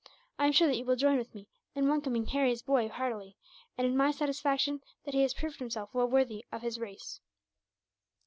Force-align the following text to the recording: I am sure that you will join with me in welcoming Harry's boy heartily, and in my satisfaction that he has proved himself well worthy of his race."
I 0.39 0.47
am 0.47 0.51
sure 0.51 0.67
that 0.67 0.77
you 0.79 0.83
will 0.85 0.95
join 0.95 1.19
with 1.19 1.35
me 1.35 1.47
in 1.75 1.87
welcoming 1.87 2.25
Harry's 2.25 2.63
boy 2.63 2.89
heartily, 2.89 3.37
and 3.77 3.85
in 3.85 3.95
my 3.95 4.09
satisfaction 4.09 4.81
that 5.05 5.13
he 5.13 5.21
has 5.21 5.35
proved 5.35 5.59
himself 5.59 5.93
well 5.93 6.07
worthy 6.07 6.43
of 6.51 6.63
his 6.63 6.79
race." 6.79 7.19